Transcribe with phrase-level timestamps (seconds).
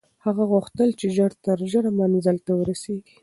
[0.25, 3.13] هغه غوښتل چې ژر تر ژره منزل ته ورسېږي.